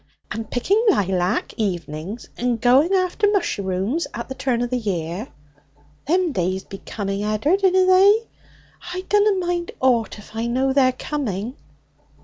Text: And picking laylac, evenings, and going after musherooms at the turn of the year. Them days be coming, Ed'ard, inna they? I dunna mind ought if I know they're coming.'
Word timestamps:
And 0.31 0.49
picking 0.49 0.83
laylac, 0.89 1.53
evenings, 1.57 2.27
and 2.35 2.59
going 2.59 2.91
after 2.91 3.27
musherooms 3.27 4.07
at 4.15 4.29
the 4.29 4.33
turn 4.33 4.63
of 4.63 4.71
the 4.71 4.79
year. 4.79 5.27
Them 6.07 6.31
days 6.31 6.63
be 6.63 6.79
coming, 6.79 7.23
Ed'ard, 7.23 7.63
inna 7.63 7.85
they? 7.85 8.23
I 8.95 9.01
dunna 9.09 9.33
mind 9.35 9.73
ought 9.79 10.17
if 10.17 10.35
I 10.35 10.47
know 10.47 10.73
they're 10.73 10.91
coming.' 10.91 11.55